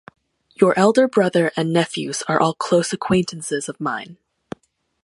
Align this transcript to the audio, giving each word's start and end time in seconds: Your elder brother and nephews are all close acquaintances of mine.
Your 0.55 0.73
elder 0.79 1.07
brother 1.07 1.51
and 1.55 1.71
nephews 1.71 2.23
are 2.27 2.39
all 2.41 2.55
close 2.55 2.91
acquaintances 2.91 3.69
of 3.69 3.79
mine. 3.79 4.17